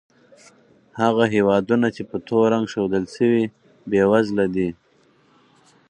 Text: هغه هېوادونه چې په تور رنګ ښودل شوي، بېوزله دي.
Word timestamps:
هغه 1.01 1.23
هېوادونه 1.35 1.87
چې 1.95 2.01
په 2.09 2.17
تور 2.27 2.45
رنګ 2.53 2.65
ښودل 2.71 3.05
شوي، 3.15 3.45
بېوزله 3.89 4.45
دي. 4.55 4.69